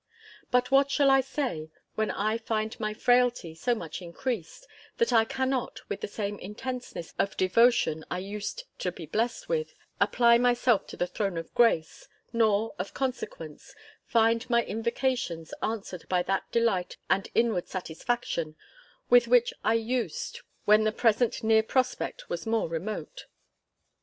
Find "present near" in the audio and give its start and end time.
20.91-21.61